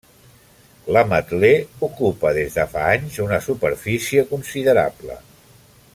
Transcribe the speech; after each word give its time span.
L'ametler 0.95 1.51
ocupa 1.89 2.33
des 2.39 2.57
de 2.61 2.65
fa 2.73 2.87
anys 2.95 3.21
una 3.27 3.41
superfície 3.49 4.25
considerable. 4.35 5.21